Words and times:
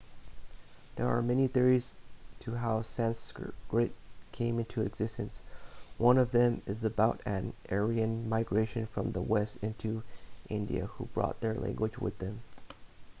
there 0.95 1.05
are 1.07 1.21
many 1.21 1.45
theories 1.47 1.99
to 2.39 2.55
how 2.55 2.81
sanskrit 2.81 3.93
came 4.31 4.57
into 4.57 4.81
existence 4.81 5.43
one 5.99 6.17
of 6.17 6.31
them 6.31 6.63
is 6.65 6.83
about 6.83 7.21
an 7.23 7.53
aryan 7.69 8.27
migration 8.27 8.87
from 8.87 9.11
the 9.11 9.21
west 9.21 9.59
into 9.61 10.01
india 10.49 10.87
who 10.97 11.05
brought 11.13 11.39
their 11.41 11.53
language 11.53 11.99
with 11.99 12.17
them 12.17 12.41